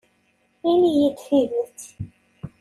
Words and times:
Ini-yi-d 0.71 1.17
tidet. 1.25 1.79